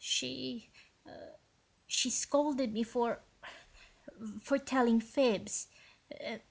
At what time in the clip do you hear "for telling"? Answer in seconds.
4.41-4.99